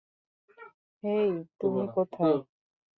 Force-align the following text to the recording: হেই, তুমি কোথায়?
হেই, 1.03 1.31
তুমি 1.61 1.83
কোথায়? 1.95 2.39